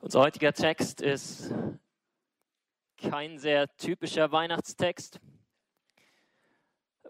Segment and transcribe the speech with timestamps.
[0.00, 1.52] Unser heutiger Text ist
[2.96, 5.18] kein sehr typischer Weihnachtstext.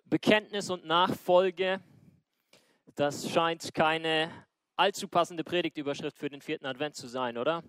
[0.07, 1.83] Bekenntnis und Nachfolge,
[2.95, 4.31] das scheint keine
[4.77, 7.63] allzu passende Predigtüberschrift für den vierten Advent zu sein, oder?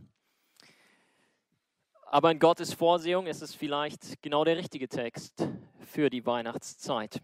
[2.05, 5.45] Aber in Gottes Vorsehung ist es vielleicht genau der richtige Text
[5.81, 7.21] für die Weihnachtszeit.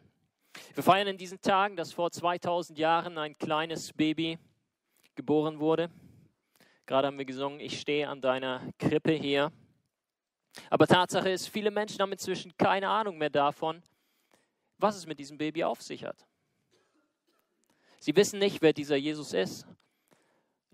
[0.74, 4.38] Wir feiern in diesen Tagen, dass vor 2000 Jahren ein kleines Baby
[5.16, 5.90] geboren wurde.
[6.86, 9.52] Gerade haben wir gesungen, ich stehe an deiner Krippe hier.
[10.70, 13.82] Aber Tatsache ist, viele Menschen haben inzwischen keine Ahnung mehr davon,
[14.78, 16.26] was es mit diesem Baby auf sich hat.
[18.00, 19.66] Sie wissen nicht, wer dieser Jesus ist,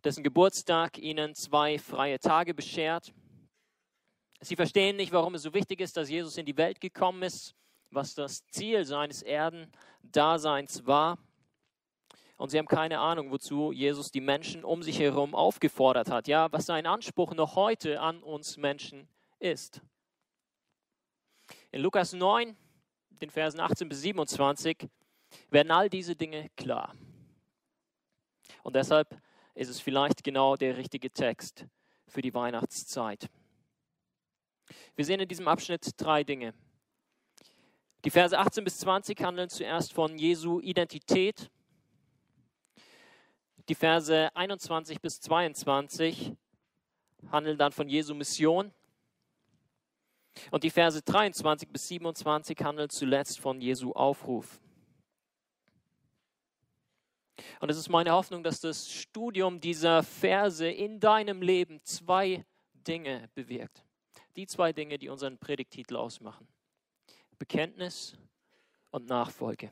[0.04, 3.14] dessen Geburtstag ihnen zwei freie Tage beschert.
[4.42, 7.56] Sie verstehen nicht, warum es so wichtig ist, dass Jesus in die Welt gekommen ist,
[7.90, 11.18] was das Ziel seines Erdendaseins war.
[12.42, 16.28] Und sie haben keine Ahnung, wozu Jesus die Menschen um sich herum aufgefordert hat.
[16.28, 19.08] Ja, was sein Anspruch noch heute an uns Menschen
[19.38, 19.80] ist.
[21.72, 22.58] In Lukas 9,
[23.22, 24.90] den Versen 18 bis 27,
[25.52, 26.96] werden all diese Dinge klar.
[28.64, 29.22] Und deshalb
[29.54, 31.68] ist es vielleicht genau der richtige Text
[32.08, 33.30] für die Weihnachtszeit.
[34.96, 36.56] Wir sehen in diesem Abschnitt drei Dinge.
[38.04, 41.52] Die Verse 18 bis 20 handeln zuerst von Jesu Identität
[43.70, 46.34] die Verse 21 bis 22
[47.32, 48.72] handeln dann von Jesu Mission.
[50.50, 54.62] Und die Verse 23 bis 27 handeln zuletzt von Jesu Aufruf.
[57.60, 63.30] Und es ist meine Hoffnung, dass das Studium dieser Verse in deinem Leben zwei Dinge
[63.34, 63.84] bewirkt.
[64.36, 66.48] Die zwei Dinge, die unseren Predigtitel ausmachen.
[67.38, 68.16] Bekenntnis
[68.92, 69.72] und Nachfolge.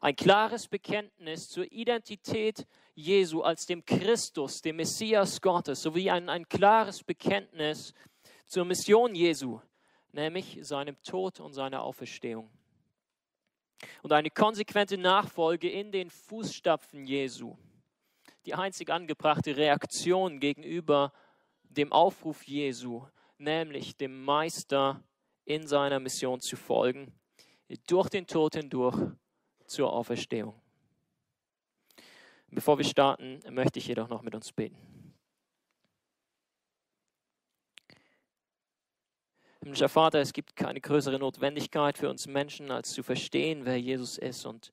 [0.00, 6.48] Ein klares Bekenntnis zur Identität Jesu als dem Christus, dem Messias Gottes, sowie ein, ein
[6.48, 7.94] klares Bekenntnis
[8.46, 9.60] zur Mission Jesu,
[10.12, 12.50] nämlich seinem Tod und seiner Auferstehung.
[14.02, 17.56] Und eine konsequente Nachfolge in den Fußstapfen Jesu.
[18.46, 21.12] Die einzig angebrachte Reaktion gegenüber
[21.62, 25.04] dem Aufruf Jesu, nämlich dem Meister
[25.44, 27.12] in seiner Mission zu folgen,
[27.86, 28.96] durch den Tod hindurch
[29.68, 30.54] zur Auferstehung.
[32.50, 34.76] Bevor wir starten, möchte ich jedoch noch mit uns beten.
[39.60, 44.16] Himmlischer Vater, es gibt keine größere Notwendigkeit für uns Menschen, als zu verstehen, wer Jesus
[44.16, 44.72] ist und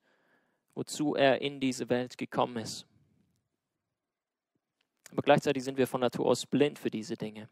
[0.73, 2.85] wozu er in diese Welt gekommen ist.
[5.11, 7.49] Aber gleichzeitig sind wir von Natur aus blind für diese Dinge.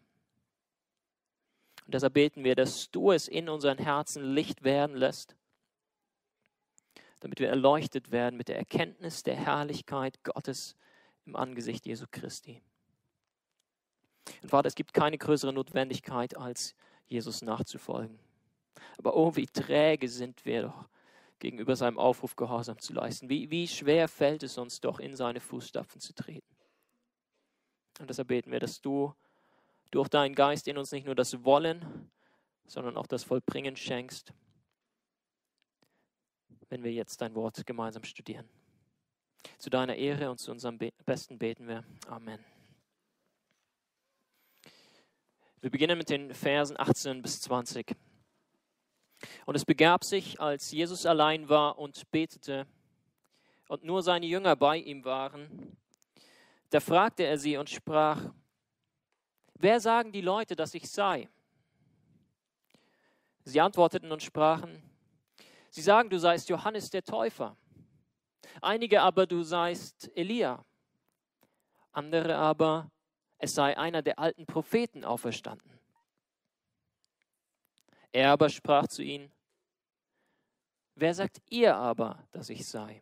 [1.86, 5.36] Und deshalb beten wir, dass du es in unseren Herzen Licht werden lässt
[7.24, 10.76] damit wir erleuchtet werden mit der Erkenntnis der Herrlichkeit Gottes
[11.26, 12.62] im Angesicht Jesu Christi.
[14.42, 16.76] Und Vater, es gibt keine größere Notwendigkeit, als
[17.08, 18.20] Jesus nachzufolgen.
[18.98, 20.90] Aber oh, wie träge sind wir doch
[21.40, 23.30] gegenüber seinem Aufruf Gehorsam zu leisten.
[23.30, 26.54] Wie, wie schwer fällt es uns doch, in seine Fußstapfen zu treten.
[28.02, 29.14] Und deshalb beten wir, dass du
[29.92, 32.12] durch deinen Geist in uns nicht nur das Wollen,
[32.66, 34.34] sondern auch das Vollbringen schenkst
[36.70, 38.50] wenn wir jetzt dein Wort gemeinsam studieren.
[39.58, 41.84] Zu deiner Ehre und zu unserem Be Besten beten wir.
[42.08, 42.44] Amen.
[45.62, 47.96] Wir beginnen mit den Versen 18 bis 20.
[49.46, 52.68] Und es begab sich, als Jesus allein war und betete
[53.70, 55.78] und nur seine Jünger bei ihm waren,
[56.70, 58.34] da fragte er sie und sprach,
[59.56, 61.30] wer sagen die Leute, dass ich sei?
[63.46, 64.82] Sie antworteten und sprachen,
[65.74, 67.58] Sie sagen, du seist Johannes der Täufer.
[68.62, 70.64] Einige aber, du seist Elia.
[71.92, 72.92] Andere aber,
[73.40, 75.80] es sei einer der alten Propheten auferstanden.
[78.12, 79.32] Er aber sprach zu ihnen,
[80.94, 83.02] wer sagt ihr aber, dass ich sei?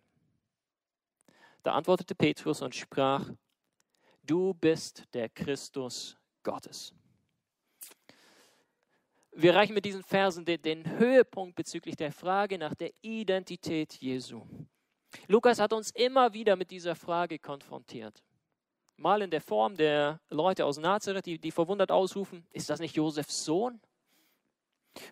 [1.63, 3.29] Da antwortete Petrus und sprach,
[4.23, 6.93] du bist der Christus Gottes.
[9.33, 14.45] Wir erreichen mit diesen Versen den, den Höhepunkt bezüglich der Frage nach der Identität Jesu.
[15.27, 18.21] Lukas hat uns immer wieder mit dieser Frage konfrontiert.
[18.97, 22.95] Mal in der Form der Leute aus Nazareth, die, die verwundert ausrufen, ist das nicht
[22.95, 23.79] Josefs Sohn?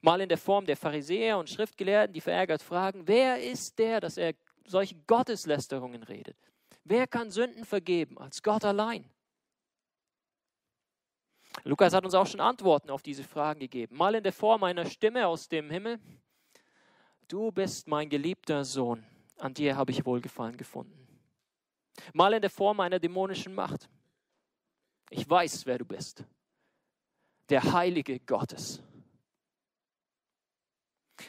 [0.02, 4.18] Mal in der Form der Pharisäer und Schriftgelehrten, die verärgert fragen, wer ist der, dass
[4.18, 4.34] er
[4.66, 6.38] solche Gotteslästerungen redet?
[6.84, 9.10] Wer kann Sünden vergeben als Gott allein?
[11.64, 13.96] Lukas hat uns auch schon Antworten auf diese Fragen gegeben.
[13.98, 16.00] Mal in der Form einer Stimme aus dem Himmel.
[17.28, 19.06] Du bist mein geliebter Sohn,
[19.38, 21.08] an dir habe ich Wohlgefallen gefunden.
[22.14, 23.90] Mal in der Form einer dämonischen Macht.
[25.10, 26.24] Ich weiß, wer du bist.
[27.50, 28.82] Der Heilige Gottes.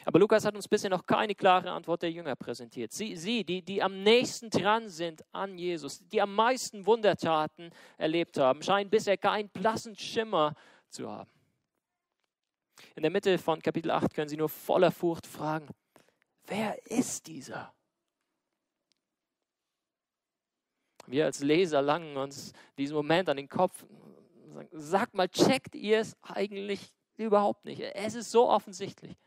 [0.05, 2.91] Aber Lukas hat uns bisher noch keine klare Antwort der Jünger präsentiert.
[2.91, 8.37] Sie, sie die, die am nächsten dran sind an Jesus, die am meisten Wundertaten erlebt
[8.37, 10.55] haben, scheinen bisher keinen blassen Schimmer
[10.89, 11.29] zu haben.
[12.95, 15.67] In der Mitte von Kapitel 8 können sie nur voller Furcht fragen,
[16.47, 17.73] wer ist dieser?
[21.07, 23.85] Wir als Leser langen uns diesen Moment an den Kopf.
[24.71, 27.81] Sagt mal, checkt ihr es eigentlich überhaupt nicht?
[27.81, 29.17] Es ist so offensichtlich.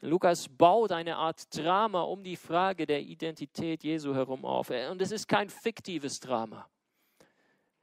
[0.00, 4.70] Lukas baut eine Art Drama um die Frage der Identität Jesu herum auf.
[4.70, 6.68] Und es ist kein fiktives Drama.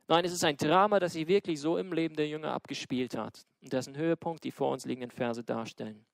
[0.07, 3.45] Nein, es ist ein Drama, das sich wirklich so im Leben der Jünger abgespielt hat
[3.61, 6.05] und dessen Höhepunkt die vor uns liegenden Verse darstellen.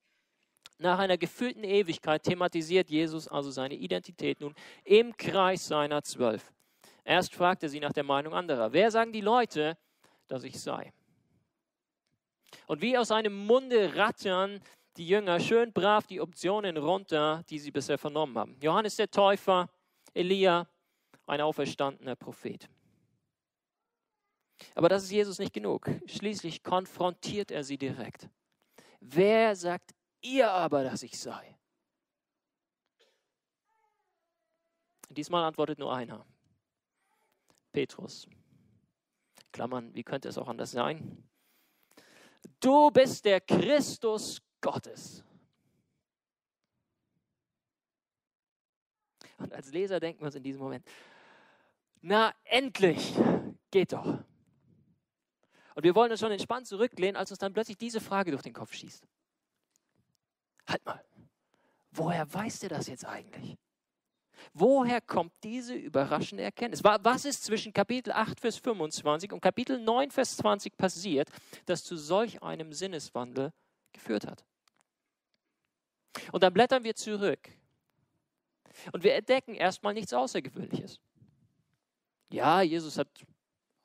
[0.78, 6.52] Nach einer gefühlten Ewigkeit thematisiert Jesus also seine Identität nun im Kreis seiner Zwölf.
[7.04, 8.74] Erst fragt er sie nach der Meinung anderer.
[8.74, 9.78] Wer sagen die Leute,
[10.28, 10.92] dass ich sei?
[12.66, 14.62] Und wie aus seinem Munde rattern
[14.98, 18.58] die Jünger schön brav die Optionen runter, die sie bisher vernommen haben.
[18.62, 19.70] Johannes der Täufer,
[20.14, 20.68] Elia,
[21.28, 22.70] ein auferstandener Prophet.
[24.76, 25.90] Aber das ist Jesus nicht genug.
[26.06, 28.30] Schließlich konfrontiert er sie direkt.
[29.00, 31.58] Wer sagt ihr aber, dass ich sei?
[35.10, 36.26] Diesmal antwortet nur einer.
[37.72, 38.28] Petrus.
[39.52, 41.28] Klammern, wie könnte es auch anders sein?
[42.60, 45.24] Du bist der Christus Gottes.
[49.38, 50.86] Und als Leser denken wir uns in diesem Moment,
[52.02, 53.14] na endlich,
[53.72, 54.24] geht doch.
[55.76, 58.54] Und wir wollen uns schon entspannt zurücklehnen, als uns dann plötzlich diese Frage durch den
[58.54, 59.08] Kopf schießt.
[60.68, 61.04] Halt mal,
[61.92, 63.58] woher weiß der das jetzt eigentlich?
[64.54, 66.84] Woher kommt diese überraschende Erkenntnis?
[66.84, 71.30] Was ist zwischen Kapitel 8, Vers 25 und Kapitel 9, Vers 20 passiert,
[71.66, 73.54] das zu solch einem Sinneswandel
[73.94, 74.44] geführt hat?
[76.32, 77.50] Und dann blättern wir zurück.
[78.92, 81.00] Und wir entdecken erstmal nichts Außergewöhnliches.
[82.32, 83.10] Ja, Jesus hat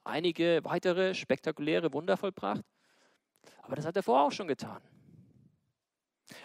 [0.04, 2.64] einige weitere spektakuläre Wunder vollbracht,
[3.62, 4.80] aber das hat er vorher auch schon getan.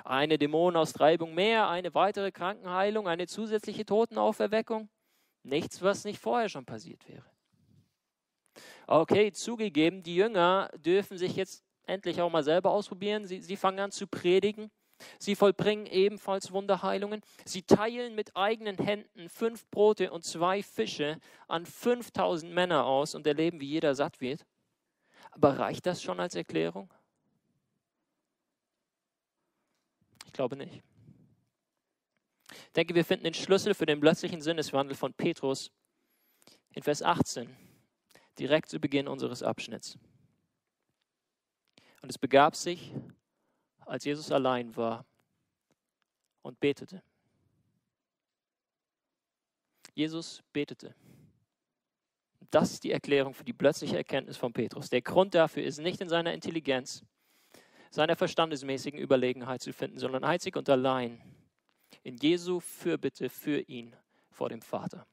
[0.03, 4.89] Eine Dämonenaustreibung mehr, eine weitere Krankenheilung, eine zusätzliche Totenauferweckung.
[5.43, 7.25] Nichts, was nicht vorher schon passiert wäre.
[8.87, 13.25] Okay, zugegeben, die Jünger dürfen sich jetzt endlich auch mal selber ausprobieren.
[13.25, 14.69] Sie, sie fangen an zu predigen.
[15.19, 17.21] Sie vollbringen ebenfalls Wunderheilungen.
[17.45, 23.27] Sie teilen mit eigenen Händen fünf Brote und zwei Fische an 5000 Männer aus und
[23.27, 24.45] erleben, wie jeder satt wird.
[25.31, 26.93] Aber reicht das schon als Erklärung?
[30.25, 30.81] Ich glaube nicht.
[32.51, 35.71] Ich denke, wir finden den Schlüssel für den plötzlichen Sinneswandel von Petrus
[36.73, 37.49] in Vers 18,
[38.39, 39.97] direkt zu Beginn unseres Abschnitts.
[42.01, 42.93] Und es begab sich,
[43.91, 45.05] als Jesus allein war
[46.43, 47.03] und betete.
[49.93, 50.95] Jesus betete.
[52.51, 54.89] Das ist die Erklärung für die plötzliche Erkenntnis von Petrus.
[54.89, 57.03] Der Grund dafür ist nicht in seiner Intelligenz,
[57.89, 61.21] seiner verstandesmäßigen Überlegenheit zu finden, sondern einzig und allein
[62.01, 63.93] in Jesu Fürbitte für ihn
[64.29, 65.05] vor dem Vater.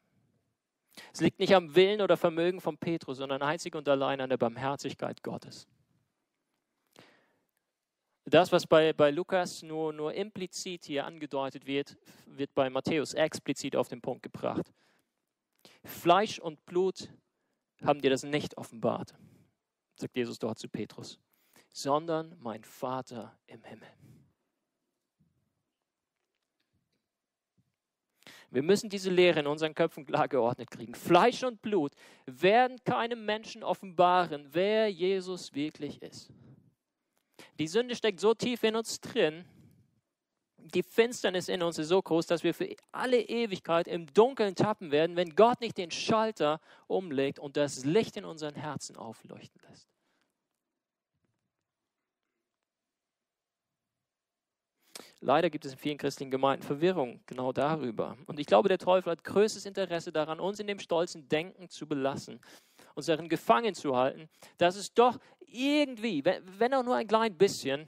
[1.12, 4.36] Es liegt nicht am Willen oder Vermögen von Petrus, sondern einzig und allein an der
[4.36, 5.66] Barmherzigkeit Gottes.
[8.30, 13.74] Das, was bei, bei Lukas nur, nur implizit hier angedeutet wird, wird bei Matthäus explizit
[13.74, 14.70] auf den Punkt gebracht.
[15.82, 17.08] Fleisch und Blut
[17.82, 19.14] haben dir das nicht offenbart,
[19.96, 21.18] sagt Jesus dort zu Petrus,
[21.70, 23.88] sondern mein Vater im Himmel.
[28.50, 30.94] Wir müssen diese Lehre in unseren Köpfen klar geordnet kriegen.
[30.94, 31.92] Fleisch und Blut
[32.26, 36.30] werden keinem Menschen offenbaren, wer Jesus wirklich ist.
[37.58, 39.44] Die Sünde steckt so tief in uns drin,
[40.74, 44.90] die Finsternis in uns ist so groß, dass wir für alle Ewigkeit im Dunkeln tappen
[44.90, 49.88] werden, wenn Gott nicht den Schalter umlegt und das Licht in unseren Herzen aufleuchten lässt.
[55.20, 58.16] Leider gibt es in vielen christlichen Gemeinden Verwirrung genau darüber.
[58.26, 61.88] Und ich glaube, der Teufel hat größtes Interesse daran, uns in dem stolzen Denken zu
[61.88, 62.40] belassen,
[62.94, 65.18] uns darin gefangen zu halten, dass es doch
[65.50, 67.86] irgendwie, wenn auch nur ein klein bisschen,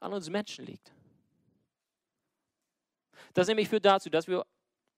[0.00, 0.92] an uns Menschen liegt.
[3.34, 4.44] Das nämlich führt dazu, dass wir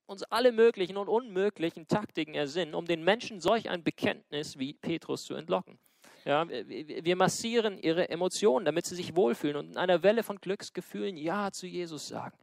[0.07, 5.25] uns alle möglichen und unmöglichen Taktiken ersinnen, um den Menschen solch ein Bekenntnis wie Petrus
[5.25, 5.79] zu entlocken.
[6.25, 11.17] Ja, wir massieren ihre Emotionen, damit sie sich wohlfühlen und in einer Welle von Glücksgefühlen
[11.17, 12.37] Ja zu Jesus sagen.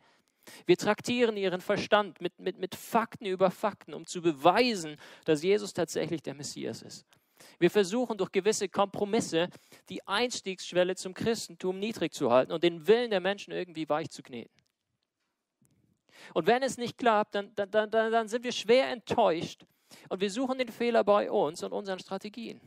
[0.67, 5.73] Wir traktieren ihren Verstand mit, mit, mit Fakten über Fakten, um zu beweisen, dass Jesus
[5.73, 7.07] tatsächlich der Messias ist.
[7.59, 9.49] Wir versuchen durch gewisse Kompromisse
[9.89, 14.23] die Einstiegsschwelle zum Christentum niedrig zu halten und den Willen der Menschen irgendwie weich zu
[14.23, 14.63] kneten.
[16.35, 19.65] Und wenn es nicht klappt, dann, dann, dann, dann sind wir schwer enttäuscht
[20.09, 22.61] und wir suchen den Fehler bei uns und unseren Strategien.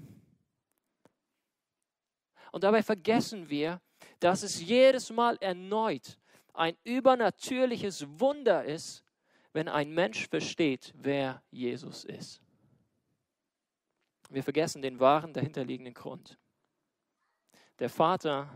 [2.51, 3.81] Und dabei vergessen wir,
[4.19, 6.17] dass es jedes Mal erneut
[6.53, 9.03] ein übernatürliches Wunder ist,
[9.53, 12.41] wenn ein Mensch versteht, wer Jesus ist.
[14.35, 16.37] Wir vergessen den wahren dahinterliegenden Grund.
[17.79, 18.49] Der Vater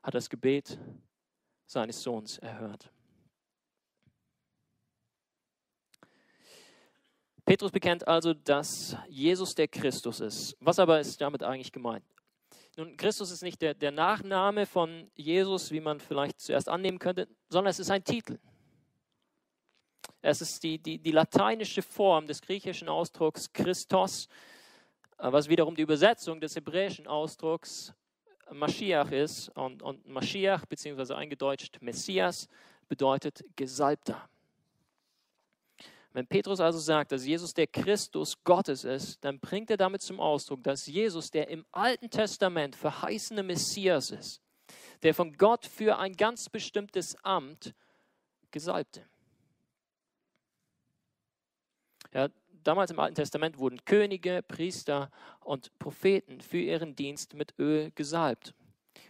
[0.00, 0.78] hat das Gebet
[1.66, 2.92] seines Sohns erhört.
[7.44, 10.56] Petrus bekennt also, dass Jesus der Christus ist.
[10.60, 12.04] Was aber ist damit eigentlich gemeint?
[12.76, 17.26] Nun, Christus ist nicht der, der Nachname von Jesus, wie man vielleicht zuerst annehmen könnte,
[17.48, 18.38] sondern es ist ein Titel.
[20.22, 24.28] Es ist die, die, die lateinische Form des griechischen Ausdrucks Christos,
[25.18, 27.94] was wiederum die Übersetzung des hebräischen Ausdrucks
[28.50, 29.48] Mashiach ist.
[29.50, 32.48] Und, und Mashiach, beziehungsweise eingedeutscht Messias,
[32.88, 34.28] bedeutet Gesalbter.
[36.12, 40.18] Wenn Petrus also sagt, dass Jesus der Christus Gottes ist, dann bringt er damit zum
[40.18, 44.40] Ausdruck, dass Jesus der im Alten Testament verheißene Messias ist,
[45.02, 47.74] der von Gott für ein ganz bestimmtes Amt
[48.50, 49.04] gesalbte.
[52.14, 52.30] Ja,
[52.66, 58.54] damals im Alten Testament wurden Könige, Priester und Propheten für ihren Dienst mit Öl gesalbt.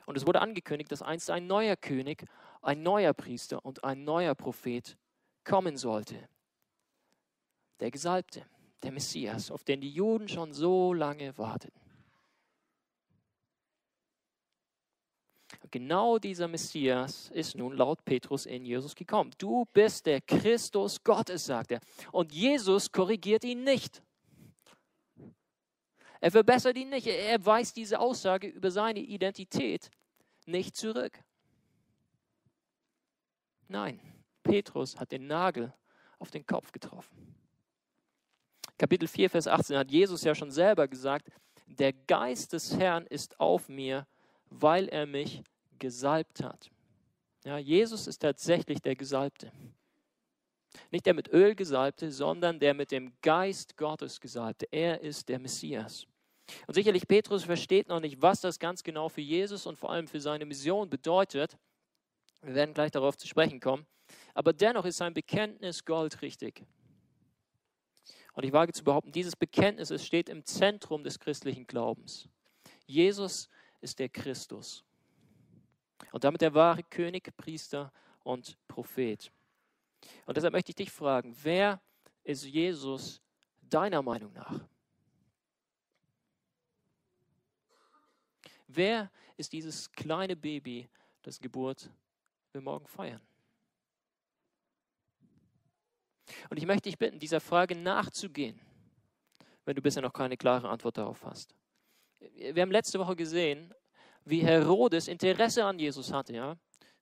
[0.07, 2.25] Und es wurde angekündigt, dass einst ein neuer König,
[2.63, 4.97] ein neuer Priester und ein neuer Prophet
[5.45, 6.29] kommen sollte
[7.81, 8.45] der Gesalbte,
[8.83, 11.81] der Messias, auf den die Juden schon so lange warteten.
[15.71, 19.31] Genau dieser Messias ist nun laut Petrus in Jesus gekommen.
[19.39, 21.81] Du bist der Christus Gottes, sagt er.
[22.13, 24.03] Und Jesus korrigiert ihn nicht.
[26.21, 27.07] Er verbessert ihn nicht.
[27.07, 29.91] Er weist diese Aussage über seine Identität
[30.47, 31.19] nicht zurück.
[33.69, 34.01] Nein,
[34.43, 35.73] Petrus hat den Nagel
[36.19, 37.35] auf den Kopf getroffen.
[38.79, 41.31] Kapitel 4, Vers 18 hat Jesus ja schon selber gesagt,
[41.67, 44.07] der Geist des Herrn ist auf mir,
[44.51, 45.43] weil er mich
[45.79, 46.71] gesalbt hat.
[47.45, 49.53] Ja, Jesus ist tatsächlich der Gesalbte.
[50.91, 54.67] Nicht der mit Öl gesalbte, sondern der mit dem Geist Gottes gesalbte.
[54.71, 56.07] Er ist der Messias.
[56.67, 60.07] Und sicherlich Petrus versteht noch nicht, was das ganz genau für Jesus und vor allem
[60.07, 61.57] für seine Mission bedeutet.
[62.43, 63.87] Wir werden gleich darauf zu sprechen kommen.
[64.35, 66.65] Aber dennoch ist sein Bekenntnis goldrichtig.
[68.35, 72.29] Und ich wage zu behaupten, dieses Bekenntnis steht im Zentrum des christlichen Glaubens.
[72.87, 73.49] Jesus
[73.81, 74.85] ist der Christus.
[76.17, 77.93] Und damit der wahre König, Priester
[78.23, 79.31] und Prophet.
[80.25, 81.79] Und deshalb möchte ich dich fragen, wer
[82.25, 83.21] ist Jesus
[83.61, 84.67] deiner Meinung nach?
[88.67, 90.89] Wer ist dieses kleine Baby,
[91.21, 91.91] das Geburt
[92.53, 93.21] wir morgen feiern?
[96.49, 98.59] Und ich möchte dich bitten, dieser Frage nachzugehen,
[99.67, 101.55] wenn du bisher noch keine klare Antwort darauf hast.
[102.21, 103.75] Wir haben letzte Woche gesehen,
[104.27, 106.35] wie Herodes Interesse an Jesus hatte.
[106.35, 106.57] Ja?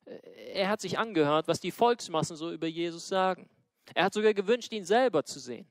[0.04, 3.48] Er hat sich angehört, was die Volksmassen so über Jesus sagen.
[3.94, 5.66] Er hat sogar gewünscht, ihn selber zu sehen.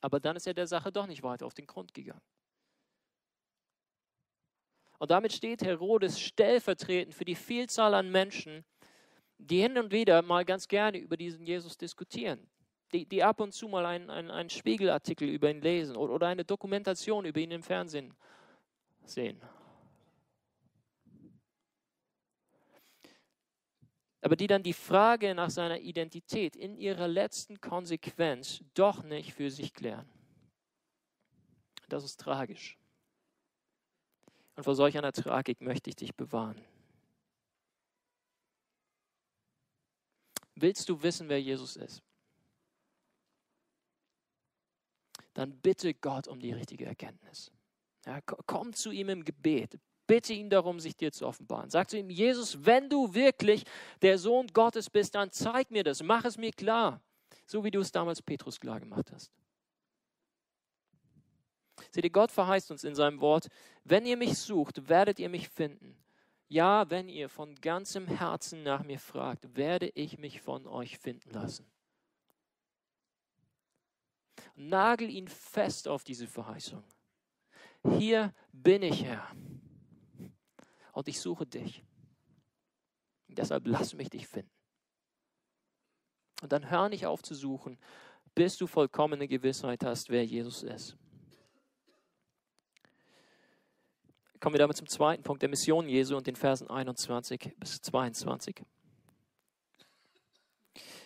[0.00, 2.22] Aber dann ist er der Sache doch nicht weiter auf den Grund gegangen.
[4.98, 8.64] Und damit steht Herodes stellvertretend für die Vielzahl an Menschen,
[9.38, 12.48] die hin und wieder mal ganz gerne über diesen Jesus diskutieren,
[12.92, 16.26] die, die ab und zu mal einen, einen, einen Spiegelartikel über ihn lesen oder, oder
[16.28, 18.14] eine Dokumentation über ihn im Fernsehen
[19.04, 19.40] sehen.
[24.20, 29.50] Aber die dann die Frage nach seiner Identität in ihrer letzten Konsequenz doch nicht für
[29.50, 30.08] sich klären.
[31.88, 32.76] Das ist tragisch.
[34.56, 36.60] Und vor solch einer Tragik möchte ich dich bewahren.
[40.56, 42.02] Willst du wissen, wer Jesus ist?
[45.34, 47.52] Dann bitte Gott um die richtige Erkenntnis.
[48.04, 49.78] Ja, komm zu ihm im Gebet.
[50.08, 51.68] Bitte ihn darum, sich dir zu offenbaren.
[51.68, 53.64] Sag zu ihm, Jesus, wenn du wirklich
[54.00, 57.02] der Sohn Gottes bist, dann zeig mir das, mach es mir klar,
[57.46, 59.30] so wie du es damals Petrus klar gemacht hast.
[61.90, 63.48] Seht ihr, Gott verheißt uns in seinem Wort,
[63.84, 65.94] wenn ihr mich sucht, werdet ihr mich finden.
[66.48, 71.30] Ja, wenn ihr von ganzem Herzen nach mir fragt, werde ich mich von euch finden
[71.30, 71.70] lassen.
[74.56, 76.82] Nagel ihn fest auf diese Verheißung.
[77.98, 79.30] Hier bin ich, Herr.
[80.98, 81.84] Und ich suche dich.
[83.28, 84.50] deshalb lass mich dich finden.
[86.42, 87.78] Und dann hör nicht auf zu suchen,
[88.34, 90.96] bis du vollkommene Gewissheit hast, wer Jesus ist.
[94.40, 98.64] Kommen wir damit zum zweiten Punkt der Mission Jesu und den Versen 21 bis 22.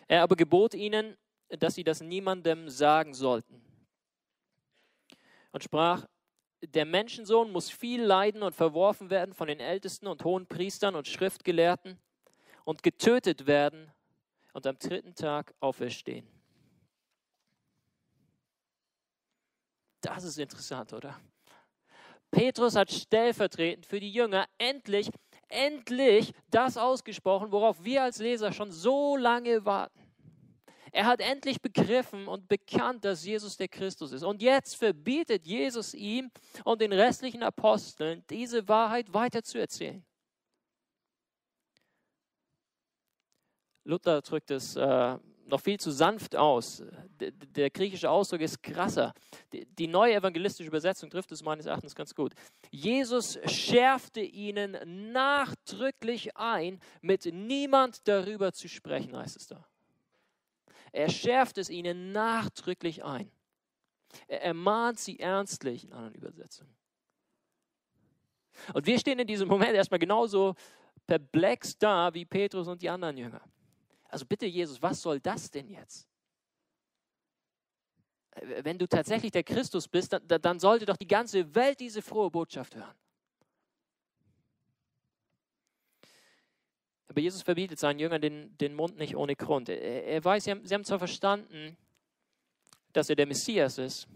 [0.08, 1.18] Er aber gebot ihnen,
[1.50, 3.62] dass sie das niemandem sagen sollten.
[5.50, 6.06] Und sprach,
[6.62, 11.08] der Menschensohn muss viel leiden und verworfen werden von den Ältesten und hohen Priestern und
[11.08, 11.98] Schriftgelehrten
[12.64, 13.90] und getötet werden
[14.52, 16.26] und am dritten Tag auferstehen.
[20.00, 21.18] Das ist interessant, oder?
[22.30, 25.10] Petrus hat stellvertretend für die Jünger endlich,
[25.48, 30.01] endlich das ausgesprochen, worauf wir als Leser schon so lange warten.
[30.94, 34.22] Er hat endlich begriffen und bekannt, dass Jesus der Christus ist.
[34.22, 36.30] Und jetzt verbietet Jesus ihm
[36.64, 40.04] und den restlichen Aposteln, diese Wahrheit weiterzuerzählen.
[43.84, 46.82] Luther drückt es äh, noch viel zu sanft aus.
[47.18, 49.14] Der, der griechische Ausdruck ist krasser.
[49.52, 52.34] Die, die, neue evangelistische Übersetzung trifft es meines Erachtens ganz gut.
[52.70, 54.76] Jesus schärfte ihnen
[55.12, 59.66] nachdrücklich ein, mit niemand darüber zu sprechen, heißt es da.
[60.92, 63.30] Er schärft es ihnen nachdrücklich ein.
[64.28, 66.74] Er ermahnt sie ernstlich in anderen Übersetzungen.
[68.74, 70.54] Und wir stehen in diesem Moment erstmal genauso
[71.06, 73.40] perplex da wie Petrus und die anderen Jünger.
[74.08, 76.06] Also bitte, Jesus, was soll das denn jetzt?
[78.62, 82.30] Wenn du tatsächlich der Christus bist, dann, dann sollte doch die ganze Welt diese frohe
[82.30, 82.94] Botschaft hören.
[87.12, 89.68] Aber Jesus verbietet seinen Jüngern den, den Mund nicht ohne Grund.
[89.68, 91.76] Er, er weiß, sie haben, sie haben zwar verstanden,
[92.94, 94.08] dass er der Messias ist,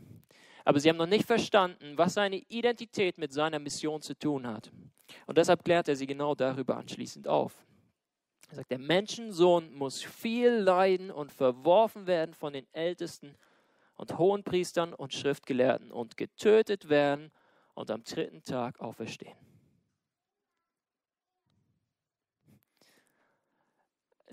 [0.64, 4.72] aber sie haben noch nicht verstanden, was seine Identität mit seiner Mission zu tun hat.
[5.26, 7.66] Und deshalb klärt er sie genau darüber anschließend auf.
[8.48, 13.36] Er sagt, der Menschensohn muss viel leiden und verworfen werden von den Ältesten
[13.96, 17.30] und Hohenpriestern und Schriftgelehrten und getötet werden
[17.74, 19.36] und am dritten Tag auferstehen.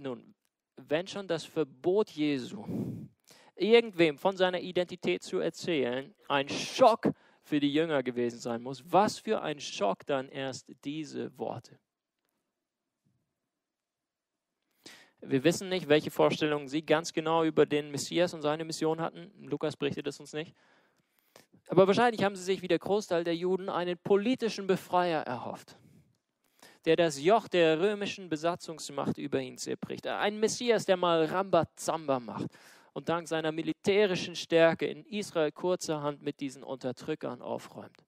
[0.03, 0.35] Nun,
[0.75, 2.65] wenn schon das Verbot Jesu,
[3.55, 9.19] irgendwem von seiner Identität zu erzählen, ein Schock für die Jünger gewesen sein muss, was
[9.19, 11.79] für ein Schock dann erst diese Worte.
[15.21, 19.31] Wir wissen nicht, welche Vorstellungen sie ganz genau über den Messias und seine Mission hatten.
[19.39, 20.53] Lukas berichtet es uns nicht.
[21.69, 25.77] Aber wahrscheinlich haben sie sich wie der Großteil der Juden einen politischen Befreier erhofft,
[26.85, 30.07] der das Joch der römischen Besatzungsmacht über ihn zerbricht.
[30.07, 32.47] Ein Messias, der mal Rambazamba macht
[32.93, 38.03] und dank seiner militärischen Stärke in Israel kurzerhand mit diesen Unterdrückern aufräumt.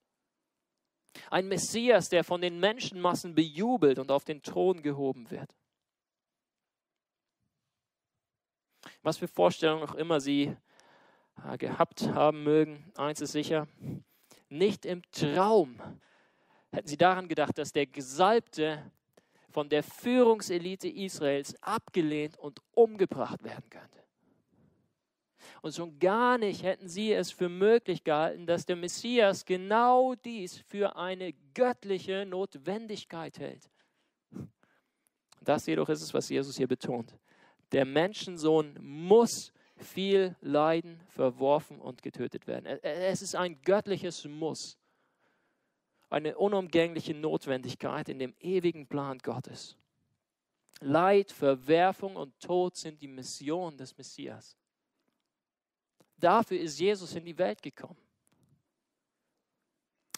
[1.31, 5.55] Ein Messias, der von den Menschenmassen bejubelt und auf den Thron gehoben wird.
[9.05, 10.55] was für Vorstellungen auch immer sie
[11.43, 13.67] äh, gehabt haben mögen, eins ist sicher,
[14.49, 15.79] nicht im Traum
[16.75, 18.91] hätten sie daran gedacht, dass der Gesalbte
[19.49, 24.03] von der Führungselite Israels abgelehnt und umgebracht werden könnte.
[25.61, 30.57] Und schon gar nicht hätten sie es für möglich gehalten, dass der Messias genau dies
[30.67, 33.69] für eine göttliche Notwendigkeit hält.
[35.41, 37.15] Das jedoch ist es, was Jesus hier betont
[37.71, 42.65] der Menschensohn muss viel leiden, verworfen und getötet werden.
[42.81, 44.77] Es ist ein göttliches Muss,
[46.09, 49.75] eine unumgängliche Notwendigkeit in dem ewigen Plan Gottes.
[50.81, 54.57] Leid, Verwerfung und Tod sind die Mission des Messias.
[56.17, 57.99] Dafür ist Jesus in die Welt gekommen.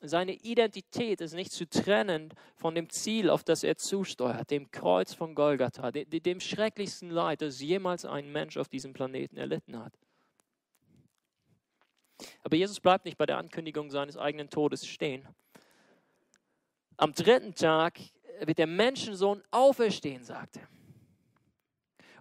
[0.02, 5.13] Seine Identität ist nicht zu trennen von dem Ziel, auf das er zusteuert, dem Kreuz
[5.13, 9.97] von Golgatha, dem schrecklichsten Leid, das jemals ein Mensch auf diesem Planeten erlitten hat.
[12.43, 15.28] Aber Jesus bleibt nicht bei der Ankündigung seines eigenen Todes stehen.
[16.97, 17.99] Am dritten Tag
[18.41, 20.67] wird der Menschensohn auferstehen, sagt er.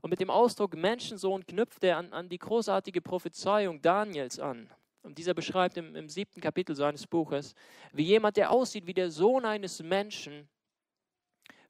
[0.03, 4.71] Und mit dem Ausdruck Menschensohn knüpft er an, an die großartige Prophezeiung Daniels an.
[5.03, 7.55] Und dieser beschreibt im, im siebten Kapitel seines Buches,
[7.93, 10.49] wie jemand, der aussieht wie der Sohn eines Menschen,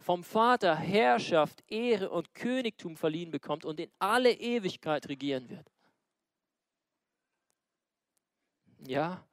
[0.00, 5.70] vom Vater Herrschaft, Ehre und Königtum verliehen bekommt und in alle Ewigkeit regieren wird.
[8.86, 9.24] Ja,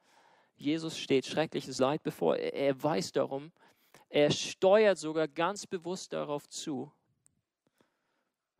[0.56, 2.36] Jesus steht schreckliches Leid bevor.
[2.36, 3.52] Er, er weiß darum.
[4.14, 6.92] Er steuert sogar ganz bewusst darauf zu.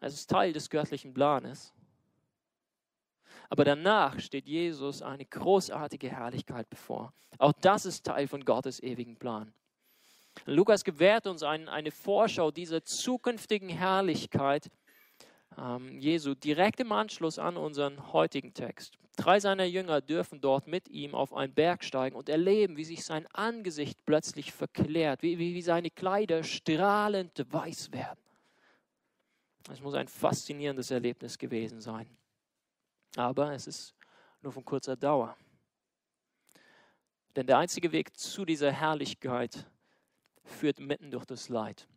[0.00, 1.72] Es ist Teil des göttlichen Planes.
[3.50, 7.14] Aber danach steht Jesus eine großartige Herrlichkeit bevor.
[7.38, 9.54] Auch das ist Teil von Gottes ewigen Plan.
[10.44, 14.72] Lukas gewährt uns ein, eine Vorschau dieser zukünftigen Herrlichkeit
[15.58, 18.98] ähm, Jesu direkt im Anschluss an unseren heutigen Text.
[19.16, 23.04] Drei seiner Jünger dürfen dort mit ihm auf einen Berg steigen und erleben, wie sich
[23.04, 28.20] sein Angesicht plötzlich verklärt, wie, wie, wie seine Kleider strahlend weiß werden.
[29.70, 32.08] Es muss ein faszinierendes Erlebnis gewesen sein.
[33.16, 33.94] Aber es ist
[34.42, 35.36] nur von kurzer Dauer.
[37.36, 39.66] Denn der einzige Weg zu dieser Herrlichkeit
[40.44, 41.88] führt mitten durch das Leid.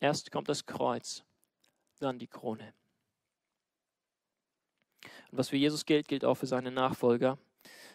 [0.00, 1.24] Erst kommt das Kreuz,
[1.98, 2.74] dann die Krone.
[5.30, 7.38] Und was für Jesus gilt, gilt auch für seine Nachfolger.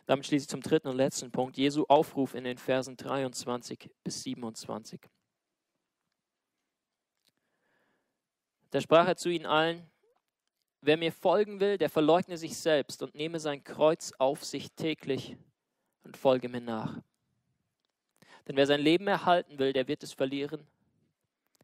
[0.05, 4.23] Damit schließe ich zum dritten und letzten Punkt, Jesu Aufruf in den Versen 23 bis
[4.23, 5.01] 27.
[8.69, 9.89] Da sprach er zu ihnen allen,
[10.81, 15.37] wer mir folgen will, der verleugne sich selbst und nehme sein Kreuz auf sich täglich
[16.03, 17.01] und folge mir nach.
[18.47, 20.67] Denn wer sein Leben erhalten will, der wird es verlieren.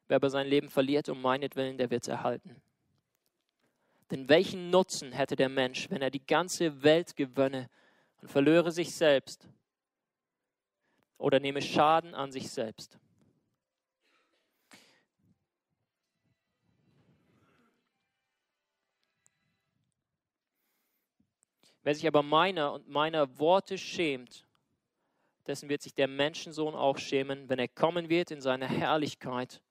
[0.07, 2.61] Wer aber sein Leben verliert um meinetwillen, der wird es erhalten.
[4.11, 7.69] Denn welchen Nutzen hätte der Mensch, wenn er die ganze Welt gewönne
[8.21, 9.47] und verlöre sich selbst
[11.17, 12.99] oder nehme Schaden an sich selbst?
[21.83, 24.45] Wer sich aber meiner und meiner Worte schämt,
[25.47, 29.61] dessen wird sich der Menschensohn auch schämen, wenn er kommen wird in seiner Herrlichkeit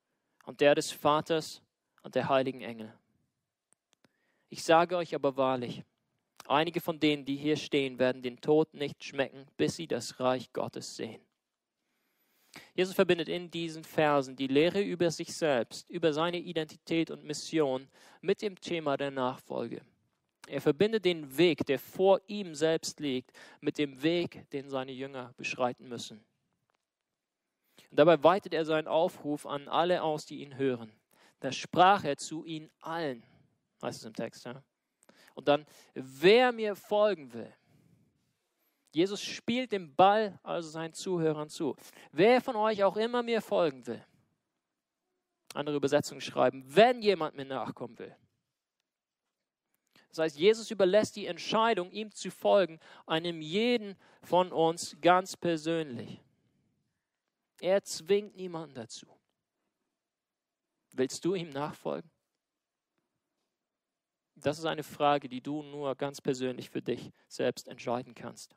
[0.45, 1.63] und der des Vaters
[2.03, 3.00] und der heiligen Engel.
[4.53, 5.85] Ich sage euch aber wahrlich,
[6.49, 10.53] einige von denen, die hier stehen, werden den Tod nicht schmecken, bis sie das Reich
[10.53, 11.23] Gottes sehen.
[12.75, 17.89] Jesus verbindet in diesen Versen die Lehre über sich selbst, über seine Identität und Mission
[18.21, 19.83] mit dem Thema der Nachfolge.
[20.49, 25.33] Er verbindet den Weg, der vor ihm selbst liegt, mit dem Weg, den seine Jünger
[25.37, 26.25] beschreiten müssen.
[27.89, 30.91] Und dabei weitet er seinen Aufruf an alle aus, die ihn hören.
[31.39, 33.23] Da sprach er zu ihnen allen
[33.83, 34.45] heißt es im Text.
[34.45, 34.63] Ja?
[35.35, 37.53] Und dann, wer mir folgen will,
[38.93, 41.77] Jesus spielt den Ball also seinen Zuhörern zu.
[42.11, 44.05] Wer von euch auch immer mir folgen will,
[45.55, 48.15] andere Übersetzungen schreiben, wenn jemand mir nachkommen will.
[50.09, 56.21] Das heißt, Jesus überlässt die Entscheidung, ihm zu folgen, einem jeden von uns ganz persönlich.
[57.61, 59.07] Er zwingt niemanden dazu.
[60.93, 62.11] Willst du ihm nachfolgen?
[64.43, 68.57] Das ist eine Frage, die du nur ganz persönlich für dich selbst entscheiden kannst.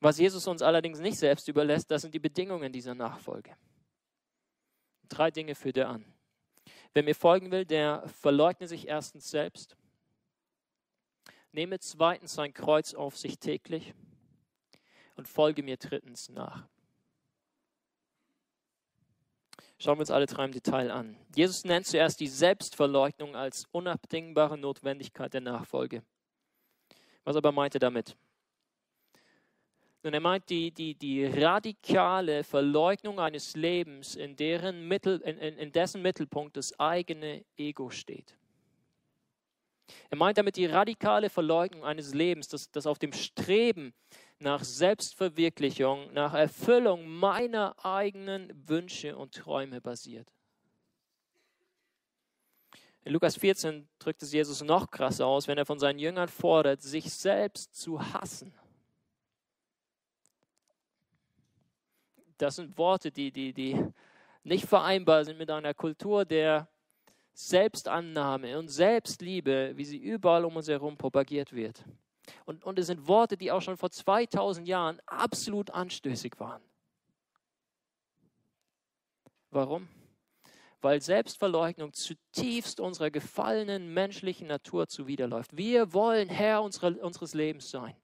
[0.00, 3.56] Was Jesus uns allerdings nicht selbst überlässt, das sind die Bedingungen dieser Nachfolge.
[5.08, 6.04] Drei Dinge führt er an.
[6.94, 9.76] Wer mir folgen will, der verleugne sich erstens selbst,
[11.52, 13.94] nehme zweitens sein Kreuz auf sich täglich
[15.14, 16.66] und folge mir drittens nach.
[19.78, 21.16] Schauen wir uns alle drei im Detail an.
[21.34, 26.02] Jesus nennt zuerst die Selbstverleugnung als unabdingbare Notwendigkeit der Nachfolge.
[27.24, 28.16] Was aber meint er damit?
[30.02, 35.72] Nun, er meint die, die, die radikale Verleugnung eines Lebens, in, deren Mittel, in, in,
[35.72, 38.38] dessen Mittelpunkt das eigene Ego steht.
[40.08, 43.92] Er meint damit die radikale Verleugnung eines Lebens, das, das auf dem Streben
[44.38, 50.32] nach Selbstverwirklichung, nach Erfüllung meiner eigenen Wünsche und Träume basiert.
[53.04, 56.82] In Lukas 14 drückt es Jesus noch krasser aus, wenn er von seinen Jüngern fordert,
[56.82, 58.52] sich selbst zu hassen.
[62.36, 63.80] Das sind Worte, die, die, die
[64.42, 66.68] nicht vereinbar sind mit einer Kultur der
[67.32, 71.84] Selbstannahme und Selbstliebe, wie sie überall um uns herum propagiert wird.
[72.44, 76.62] Und, und es sind Worte, die auch schon vor 2000 Jahren absolut anstößig waren.
[79.50, 79.88] Warum?
[80.80, 85.56] Weil Selbstverleugnung zutiefst unserer gefallenen menschlichen Natur zuwiderläuft.
[85.56, 87.96] Wir wollen Herr unserer, unseres Lebens sein.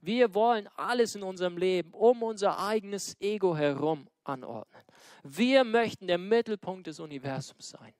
[0.00, 4.82] Wir wollen alles in unserem Leben um unser eigenes Ego herum anordnen.
[5.22, 7.94] Wir möchten der Mittelpunkt des Universums sein.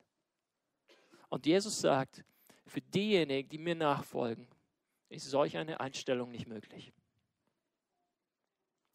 [1.28, 2.24] Und Jesus sagt,
[2.66, 4.48] für diejenigen, die mir nachfolgen,
[5.12, 6.92] ist solch eine Einstellung nicht möglich.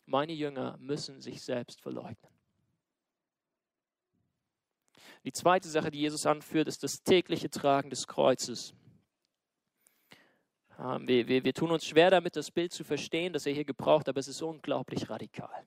[0.05, 2.31] Meine Jünger müssen sich selbst verleugnen.
[5.23, 8.73] Die zweite Sache, die Jesus anführt, ist das tägliche Tragen des Kreuzes.
[10.77, 14.07] Wir, wir, wir tun uns schwer damit, das Bild zu verstehen, das er hier gebraucht,
[14.07, 15.65] aber es ist unglaublich radikal.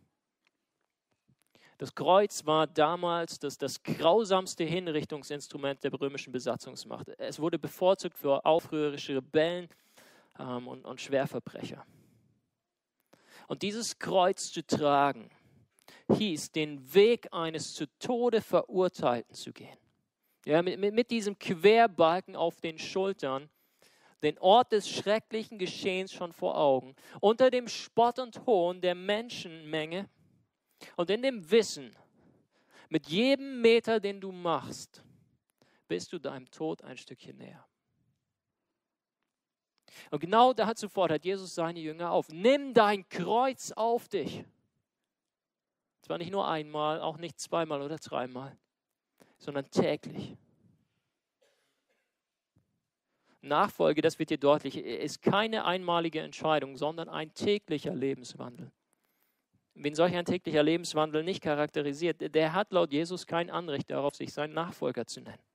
[1.79, 7.09] Das Kreuz war damals das, das grausamste Hinrichtungsinstrument der römischen Besatzungsmacht.
[7.19, 9.69] Es wurde bevorzugt für aufrührerische Rebellen,
[10.41, 11.87] ähm, und, und Schwerverbrecher.
[13.49, 15.31] Und dieses Kreuz zu tragen,
[16.13, 19.77] hieß, den Weg eines zu Tode Verurteilten zu gehen.
[20.45, 23.51] Ja, mit, mit, mit diesem Querbalken auf den Schultern,
[24.23, 30.09] den Ort des schrecklichen Geschehens schon vor Augen, unter dem Spott und Hohn der Menschenmenge
[30.97, 31.95] und in dem Wissen,
[32.89, 35.03] mit jedem Meter, den du machst,
[35.89, 37.67] bist du deinem Tod ein Stückchen näher.
[40.11, 42.29] Und genau dazu fordert Jesus seine Jünger auf.
[42.29, 44.45] Nimm dein Kreuz auf dich.
[46.03, 48.57] Zwar nicht nur einmal, auch nicht zweimal oder dreimal,
[49.39, 50.37] sondern täglich.
[53.43, 58.71] Nachfolge, das wird hier deutlich, ist keine einmalige Entscheidung, sondern ein täglicher Lebenswandel.
[59.75, 64.33] Wen solch ein täglicher Lebenswandel nicht charakterisiert, der hat laut Jesus kein Anrecht darauf, sich
[64.33, 65.50] seinen Nachfolger zu nennen.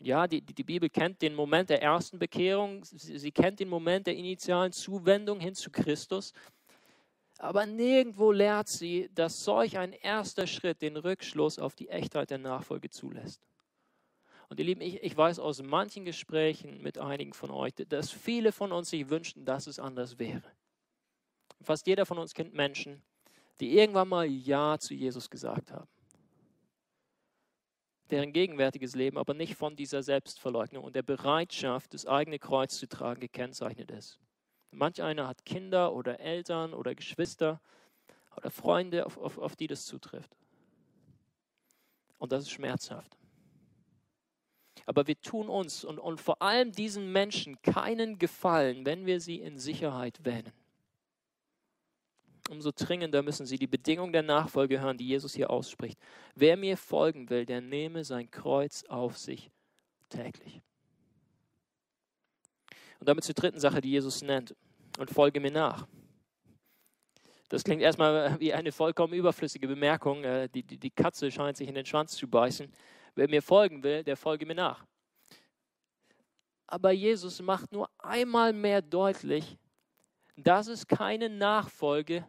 [0.00, 4.06] Ja, die, die Bibel kennt den Moment der ersten Bekehrung, sie, sie kennt den Moment
[4.06, 6.32] der initialen Zuwendung hin zu Christus,
[7.38, 12.38] aber nirgendwo lehrt sie, dass solch ein erster Schritt den Rückschluss auf die Echtheit der
[12.38, 13.46] Nachfolge zulässt.
[14.48, 18.50] Und ihr Lieben, ich, ich weiß aus manchen Gesprächen mit einigen von euch, dass viele
[18.50, 20.50] von uns sich wünschten, dass es anders wäre.
[21.60, 23.02] Fast jeder von uns kennt Menschen,
[23.60, 25.88] die irgendwann mal Ja zu Jesus gesagt haben.
[28.10, 32.88] Deren gegenwärtiges Leben aber nicht von dieser Selbstverleugnung und der Bereitschaft, das eigene Kreuz zu
[32.88, 34.18] tragen, gekennzeichnet ist.
[34.70, 37.60] Manch einer hat Kinder oder Eltern oder Geschwister
[38.36, 40.36] oder Freunde, auf, auf, auf die das zutrifft.
[42.18, 43.16] Und das ist schmerzhaft.
[44.86, 49.36] Aber wir tun uns und, und vor allem diesen Menschen keinen Gefallen, wenn wir sie
[49.36, 50.52] in Sicherheit wähnen.
[52.48, 55.98] Umso dringender müssen sie die Bedingungen der Nachfolge hören, die Jesus hier ausspricht.
[56.34, 59.50] Wer mir folgen will, der nehme sein Kreuz auf sich
[60.08, 60.62] täglich.
[63.00, 64.56] Und damit zur dritten Sache, die Jesus nennt.
[64.98, 65.86] Und folge mir nach.
[67.48, 70.24] Das klingt erstmal wie eine vollkommen überflüssige Bemerkung.
[70.24, 72.72] Äh, die, die, die Katze scheint sich in den Schwanz zu beißen.
[73.14, 74.84] Wer mir folgen will, der folge mir nach.
[76.66, 79.56] Aber Jesus macht nur einmal mehr deutlich,
[80.36, 82.26] dass es keine Nachfolge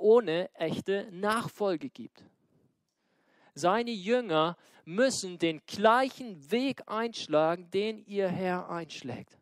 [0.00, 2.24] ohne echte Nachfolge gibt.
[3.54, 9.40] Seine Jünger müssen den gleichen Weg einschlagen, den ihr Herr einschlägt.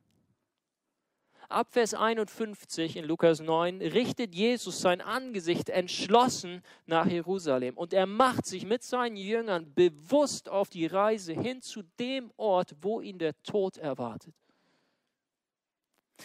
[1.49, 8.05] Ab Vers 51 in Lukas 9 richtet Jesus sein Angesicht entschlossen nach Jerusalem und er
[8.05, 13.19] macht sich mit seinen Jüngern bewusst auf die Reise hin zu dem Ort, wo ihn
[13.19, 14.35] der Tod erwartet.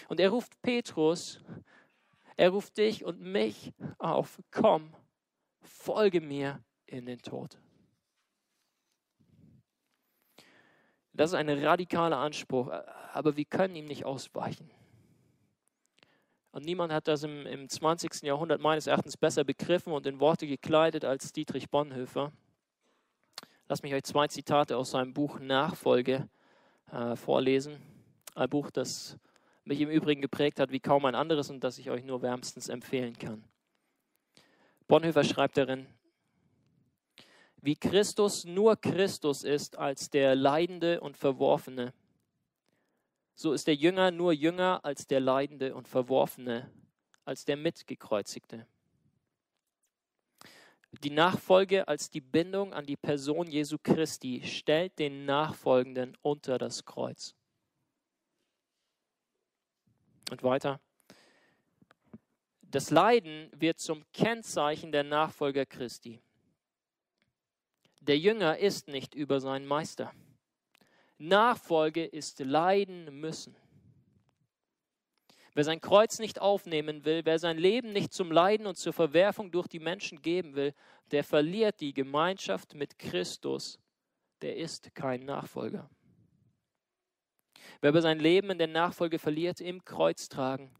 [0.09, 1.39] Und er ruft Petrus,
[2.35, 4.93] er ruft dich und mich auf, komm,
[5.61, 7.57] folge mir in den Tod.
[11.13, 12.71] Das ist ein radikaler Anspruch,
[13.13, 14.71] aber wir können ihm nicht ausweichen.
[16.51, 18.23] Und niemand hat das im, im 20.
[18.23, 22.31] Jahrhundert meines Erachtens besser begriffen und in Worte gekleidet als Dietrich Bonhoeffer.
[23.67, 26.29] Lass mich euch zwei Zitate aus seinem Buch Nachfolge
[26.91, 27.81] äh, vorlesen.
[28.35, 29.17] Ein Buch, das
[29.65, 32.69] mich im Übrigen geprägt hat wie kaum ein anderes und das ich euch nur wärmstens
[32.69, 33.43] empfehlen kann.
[34.87, 35.87] Bonhoeffer schreibt darin,
[37.61, 41.93] wie Christus nur Christus ist als der Leidende und Verworfene,
[43.35, 46.69] so ist der Jünger nur Jünger als der Leidende und Verworfene,
[47.25, 48.67] als der Mitgekreuzigte.
[51.01, 56.85] Die Nachfolge als die Bindung an die Person Jesu Christi stellt den Nachfolgenden unter das
[56.85, 57.35] Kreuz.
[60.33, 60.81] Und weiter.
[62.63, 66.19] Das Leiden wird zum Kennzeichen der Nachfolger Christi.
[68.01, 70.11] Der Jünger ist nicht über seinen Meister.
[71.19, 73.55] Nachfolge ist leiden müssen.
[75.53, 79.51] Wer sein Kreuz nicht aufnehmen will, wer sein Leben nicht zum Leiden und zur Verwerfung
[79.51, 80.73] durch die Menschen geben will,
[81.11, 83.77] der verliert die Gemeinschaft mit Christus,
[84.41, 85.87] der ist kein Nachfolger.
[87.81, 90.73] Wer aber sein Leben in der Nachfolge verliert, im Kreuz tragen,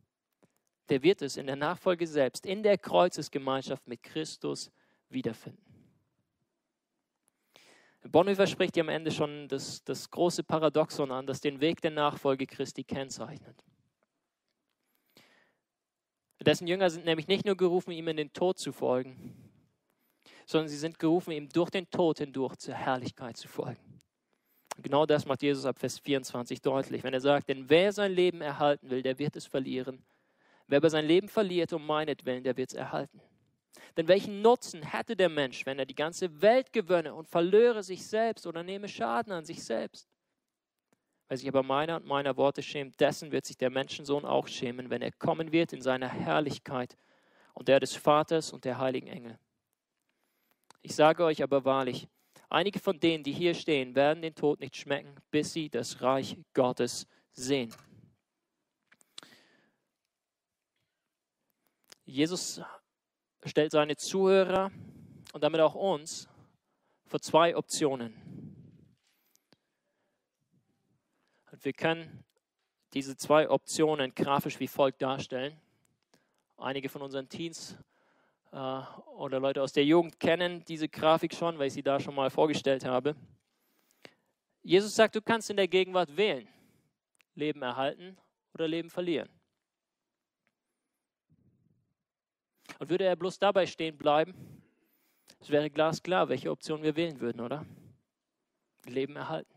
[0.90, 4.72] der wird es in der Nachfolge selbst, in der Kreuzesgemeinschaft mit Christus
[5.10, 5.62] wiederfinden.
[8.04, 11.92] Bonhoeffer spricht hier am Ende schon das, das große Paradoxon an, das den Weg der
[11.92, 13.64] Nachfolge Christi kennzeichnet.
[16.42, 19.34] Dessen Jünger sind nämlich nicht nur gerufen, ihm in den Tod zu folgen,
[20.46, 23.93] sondern sie sind gerufen, ihm durch den Tod hindurch zur Herrlichkeit zu folgen.
[24.78, 28.42] Genau das macht Jesus ab Vers 24 deutlich, wenn er sagt, denn wer sein Leben
[28.42, 30.04] erhalten will, der wird es verlieren.
[30.68, 33.22] Wer aber sein Leben verliert um meinetwillen, der wird es erhalten.
[33.98, 38.08] Denn welchen Nutzen hätte der Mensch, wenn er die ganze Welt gewönne und verlöre sich
[38.08, 40.08] selbst oder nehme Schaden an sich selbst?
[41.28, 44.90] Wer sich aber meiner und meiner Worte schämt, dessen wird sich der Menschensohn auch schämen,
[44.90, 46.98] wenn er kommen wird in seiner Herrlichkeit
[47.54, 49.38] und der des Vaters und der heiligen Engel.
[50.82, 52.08] Ich sage euch aber wahrlich,
[52.54, 56.38] Einige von denen, die hier stehen, werden den Tod nicht schmecken, bis sie das Reich
[56.54, 57.74] Gottes sehen.
[62.06, 62.62] Jesus
[63.44, 64.72] stellt seine Zuhörer
[65.34, 66.30] und damit auch uns
[67.08, 68.14] vor zwei Optionen.
[71.52, 72.24] Und wir können
[72.94, 75.60] diese zwei Optionen grafisch wie folgt darstellen.
[76.58, 77.52] Einige von unseren äh,
[78.54, 82.30] oder Leute aus der Jugend kennen diese Grafik schon, weil ich sie da schon mal
[82.30, 83.16] vorgestellt habe.
[84.62, 86.48] Jesus sagt, du kannst in der Gegenwart wählen.
[87.36, 88.16] Leben erhalten
[88.54, 89.30] oder Leben verlieren.
[92.78, 94.36] Und würde er bloß dabei stehen bleiben,
[95.40, 97.66] es wäre glasklar, welche Option wir wählen würden, oder?
[98.86, 99.54] Leben erhalten.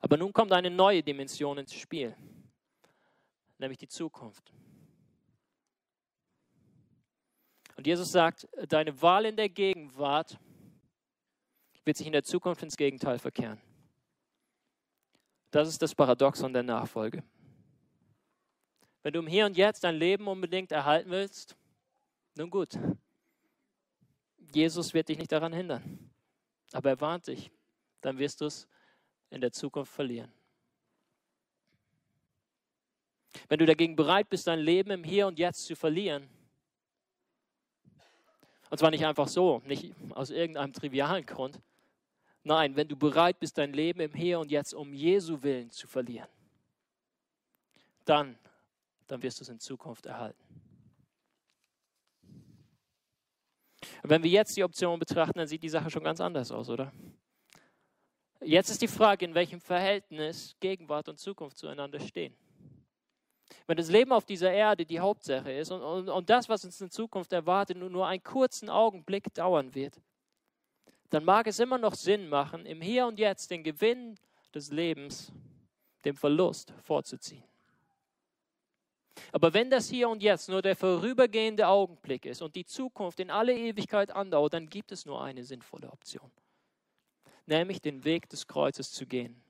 [0.00, 2.16] Aber nun kommt eine neue Dimension ins Spiel,
[3.58, 4.52] nämlich die Zukunft.
[7.78, 10.36] Und Jesus sagt, deine Wahl in der Gegenwart
[11.84, 13.60] wird sich in der Zukunft ins Gegenteil verkehren.
[15.52, 17.22] Das ist das Paradoxon der Nachfolge.
[19.04, 21.56] Wenn du im Hier und Jetzt dein Leben unbedingt erhalten willst,
[22.34, 22.70] nun gut.
[24.52, 26.10] Jesus wird dich nicht daran hindern.
[26.72, 27.48] Aber er warnt dich,
[28.00, 28.66] dann wirst du es
[29.30, 30.32] in der Zukunft verlieren.
[33.48, 36.28] Wenn du dagegen bereit bist, dein Leben im Hier und Jetzt zu verlieren,
[38.70, 41.60] und zwar nicht einfach so, nicht aus irgendeinem trivialen Grund,
[42.42, 45.86] nein, wenn du bereit bist, dein Leben im Hier und Jetzt um Jesu willen zu
[45.86, 46.28] verlieren,
[48.04, 48.38] dann,
[49.06, 50.42] dann wirst du es in Zukunft erhalten.
[54.02, 56.68] Und wenn wir jetzt die Option betrachten, dann sieht die Sache schon ganz anders aus,
[56.68, 56.92] oder?
[58.40, 62.34] Jetzt ist die Frage, in welchem Verhältnis Gegenwart und Zukunft zueinander stehen.
[63.68, 66.80] Wenn das Leben auf dieser Erde die Hauptsache ist und, und, und das, was uns
[66.80, 70.00] in Zukunft erwartet, nur, nur einen kurzen Augenblick dauern wird,
[71.10, 74.18] dann mag es immer noch Sinn machen, im Hier und Jetzt den Gewinn
[74.52, 75.30] des Lebens
[76.04, 77.44] dem Verlust vorzuziehen.
[79.32, 83.30] Aber wenn das Hier und Jetzt nur der vorübergehende Augenblick ist und die Zukunft in
[83.30, 86.30] alle Ewigkeit andauert, dann gibt es nur eine sinnvolle Option
[87.48, 89.42] nämlich den Weg des Kreuzes zu gehen,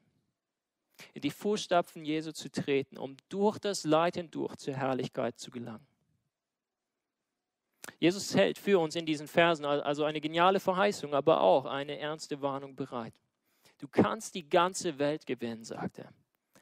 [1.15, 5.87] in die Fußstapfen Jesu zu treten, um durch das Leid hindurch zur Herrlichkeit zu gelangen.
[7.99, 12.41] Jesus hält für uns in diesen Versen also eine geniale Verheißung, aber auch eine ernste
[12.43, 13.15] Warnung bereit.
[13.79, 16.13] Du kannst die ganze Welt gewinnen, sagt er,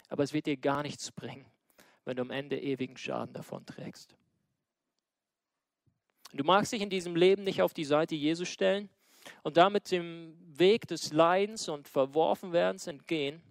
[0.08, 1.46] aber es wird dir gar nichts bringen,
[2.04, 4.14] wenn du am Ende ewigen Schaden davon trägst.
[6.32, 8.88] Du magst dich in diesem Leben nicht auf die Seite Jesu stellen,
[9.42, 13.42] und damit dem Weg des Leidens und Verworfenwerdens entgehen.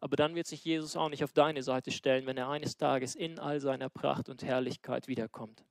[0.00, 3.14] Aber dann wird sich Jesus auch nicht auf deine Seite stellen, wenn er eines Tages
[3.14, 5.62] in all seiner Pracht und Herrlichkeit wiederkommt.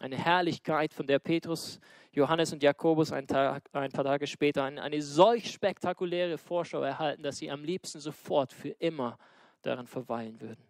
[0.00, 1.80] Eine Herrlichkeit, von der Petrus,
[2.12, 7.22] Johannes und Jakobus ein, Tag, ein paar Tage später eine, eine solch spektakuläre Vorschau erhalten,
[7.22, 9.16] dass sie am liebsten sofort für immer
[9.62, 10.62] darin verweilen würden.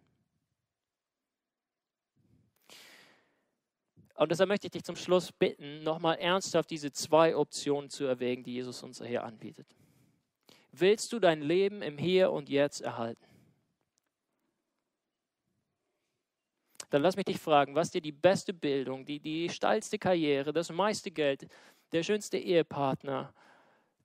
[4.13, 8.43] Und deshalb möchte ich dich zum Schluss bitten, nochmal ernsthaft diese zwei Optionen zu erwägen,
[8.43, 9.67] die Jesus uns hier anbietet.
[10.79, 13.25] Willst du dein Leben im Hier und Jetzt erhalten?
[16.89, 20.71] Dann lass mich dich fragen, was dir die beste Bildung, die, die steilste Karriere, das
[20.71, 21.47] meiste Geld,
[21.91, 23.33] der schönste Ehepartner,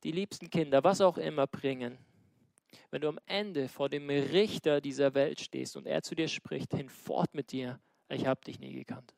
[0.02, 1.98] die liebsten Kinder, was auch immer bringen,
[2.90, 6.74] wenn du am Ende vor dem Richter dieser Welt stehst und er zu dir spricht,
[6.74, 9.14] hinfort mit dir, ich habe dich nie gekannt.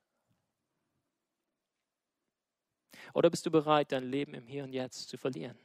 [3.14, 5.56] Oder bist du bereit, dein Leben im Hier und Jetzt zu verlieren?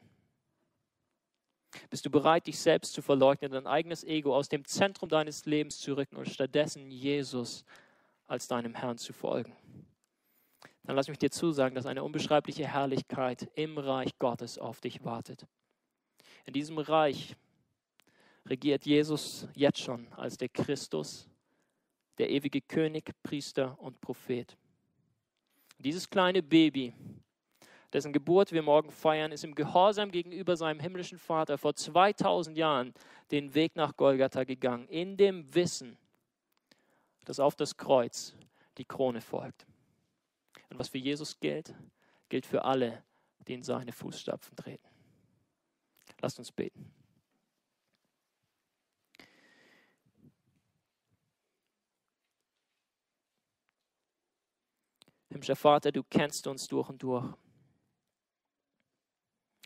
[1.89, 5.79] Bist du bereit, dich selbst zu verleugnen, dein eigenes Ego aus dem Zentrum deines Lebens
[5.79, 7.63] zu rücken und stattdessen Jesus
[8.27, 9.55] als deinem Herrn zu folgen?
[10.83, 15.45] Dann lass mich dir zusagen, dass eine unbeschreibliche Herrlichkeit im Reich Gottes auf dich wartet.
[16.45, 17.35] In diesem Reich
[18.47, 21.29] regiert Jesus jetzt schon als der Christus,
[22.17, 24.57] der ewige König, Priester und Prophet.
[25.77, 26.93] Dieses kleine Baby
[27.93, 32.93] dessen Geburt wir morgen feiern, ist im Gehorsam gegenüber seinem himmlischen Vater vor 2000 Jahren
[33.31, 35.97] den Weg nach Golgatha gegangen, in dem Wissen,
[37.25, 38.35] dass auf das Kreuz
[38.77, 39.65] die Krone folgt.
[40.69, 41.73] Und was für Jesus gilt,
[42.29, 43.03] gilt für alle,
[43.47, 44.87] die in seine Fußstapfen treten.
[46.21, 46.91] Lasst uns beten.
[55.29, 57.25] Himmlischer Vater, du kennst uns durch und durch.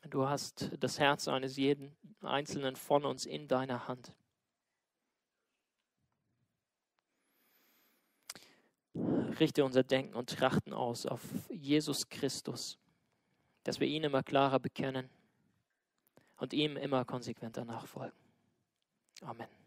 [0.09, 4.13] Du hast das Herz eines jeden Einzelnen von uns in deiner Hand.
[9.39, 12.77] Richte unser Denken und Trachten aus auf Jesus Christus,
[13.63, 15.09] dass wir ihn immer klarer bekennen
[16.37, 18.17] und ihm immer konsequenter nachfolgen.
[19.21, 19.62] Amen.